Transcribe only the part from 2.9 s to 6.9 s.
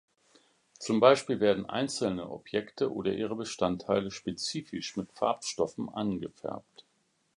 oder ihre Bestandteile spezifisch mit Farbstoffen angefärbt.